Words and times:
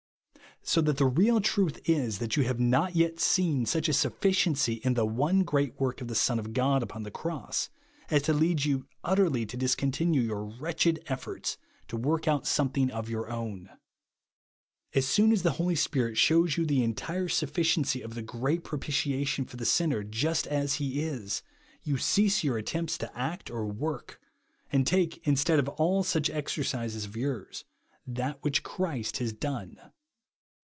So 0.63 0.79
that 0.81 0.97
the 0.97 1.07
real 1.07 1.41
truth 1.41 1.79
is, 1.89 2.19
that 2.19 2.37
you 2.37 2.43
have 2.43 2.59
not 2.59 2.95
yet 2.95 3.19
seen 3.19 3.65
such 3.65 3.89
a 3.89 3.93
sufficiency 3.93 4.73
in 4.83 4.93
the 4.93 5.07
one 5.07 5.39
great 5.41 5.77
work 5.79 6.01
of 6.01 6.07
the 6.07 6.13
Son 6.13 6.37
of 6.37 6.53
God 6.53 6.83
upon 6.83 7.01
the 7.01 7.09
cross, 7.09 7.69
as 8.11 8.21
to 8.21 8.33
lead 8.33 8.63
you 8.63 8.85
utterly 9.03 9.43
to 9.47 9.57
discontinue 9.57 10.21
your 10.21 10.45
v/retched 10.51 10.99
efforts 11.07 11.57
to 11.87 11.97
Avork 11.97 12.27
out 12.27 12.45
something 12.45 12.91
of 12.91 13.09
your 13.09 13.27
owti. 13.27 13.75
As 14.93 15.07
soon 15.07 15.31
as 15.31 15.41
the 15.41 15.53
Holy 15.53 15.73
Spirit 15.73 16.15
shews 16.15 16.55
you 16.57 16.65
the 16.67 16.83
entire 16.83 17.27
sufficiency 17.27 18.03
of 18.03 18.13
the 18.13 18.21
great 18.21 18.63
propitiation, 18.63 19.45
for 19.45 19.57
the 19.57 19.65
sinner, 19.65 20.03
just 20.03 20.45
as 20.45 20.75
he 20.75 21.01
is, 21.01 21.41
you 21.81 21.97
cease 21.97 22.43
your 22.43 22.59
attempts 22.59 22.99
to 22.99 23.17
act 23.17 23.49
or 23.49 23.65
work, 23.65 24.19
and 24.71 24.85
take, 24.85 25.25
instead 25.27 25.57
of 25.57 25.69
all 25.69 26.03
such 26.03 26.29
exercises 26.29 27.05
of 27.05 27.17
yours, 27.17 27.65
that 28.05 28.37
which 28.43 28.61
Christ 28.61 29.17
has 29.17 29.33
done. 29.33 29.79